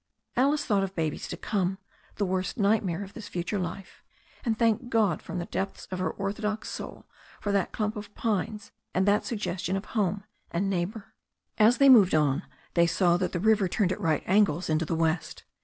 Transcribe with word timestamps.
Alice 0.35 0.65
thought 0.65 0.81
of 0.83 0.95
babies 0.95 1.27
to 1.27 1.37
come, 1.37 1.77
the 2.15 2.25
worst 2.25 2.57
nightmare 2.57 3.03
of 3.03 3.13
this 3.13 3.27
future 3.27 3.59
life, 3.59 4.01
and 4.43 4.57
thanked 4.57 4.89
God 4.89 5.21
from 5.21 5.37
the 5.37 5.45
depths 5.45 5.87
of 5.91 5.99
her 5.99 6.09
ortho 6.13 6.41
dox 6.41 6.69
soul 6.71 7.05
for 7.39 7.51
that 7.51 7.71
clump 7.71 7.95
of 7.95 8.11
pines 8.15 8.71
and 8.95 9.07
that 9.07 9.25
suggestion 9.25 9.75
of 9.77 9.85
home 9.85 10.23
and 10.49 10.71
neighbour. 10.71 11.13
As 11.59 11.77
they 11.77 11.87
moved 11.87 12.15
on, 12.15 12.41
they 12.73 12.87
saw 12.87 13.15
that 13.17 13.31
the 13.31 13.39
river 13.39 13.67
turned 13.67 13.91
at 13.91 14.01
right 14.01 14.23
angles 14.25 14.71
into 14.71 14.85
the 14.85 14.95
west. 14.95 15.43